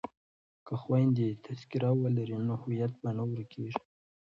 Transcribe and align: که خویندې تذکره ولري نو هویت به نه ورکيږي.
که 0.65 0.73
خویندې 0.81 1.27
تذکره 1.45 1.89
ولري 2.01 2.37
نو 2.47 2.53
هویت 2.61 2.93
به 3.01 3.09
نه 3.17 3.23
ورکيږي. 3.29 3.79